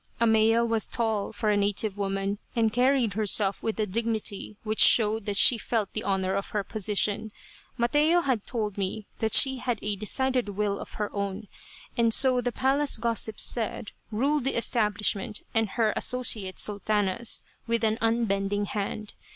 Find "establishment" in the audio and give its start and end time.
14.57-15.43